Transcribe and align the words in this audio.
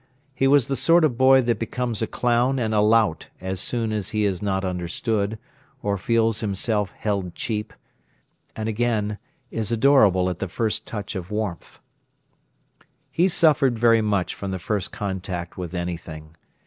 He 0.33 0.47
was 0.47 0.65
the 0.65 0.75
sort 0.75 1.03
of 1.05 1.15
boy 1.15 1.43
that 1.43 1.59
becomes 1.59 2.01
a 2.01 2.07
clown 2.07 2.57
and 2.57 2.73
a 2.73 2.79
lout 2.81 3.29
as 3.39 3.59
soon 3.59 3.91
as 3.91 4.09
he 4.09 4.25
is 4.25 4.41
not 4.41 4.65
understood, 4.65 5.37
or 5.83 5.95
feels 5.95 6.39
himself 6.39 6.89
held 6.97 7.35
cheap; 7.35 7.71
and, 8.55 8.67
again, 8.67 9.19
is 9.51 9.71
adorable 9.71 10.27
at 10.27 10.39
the 10.39 10.47
first 10.47 10.87
touch 10.87 11.13
of 11.15 11.29
warmth. 11.29 11.81
He 13.11 13.27
suffered 13.27 13.77
very 13.77 14.01
much 14.01 14.33
from 14.33 14.49
the 14.49 14.57
first 14.57 14.91
contact 14.91 15.55
with 15.55 15.75
anything. 15.75 16.35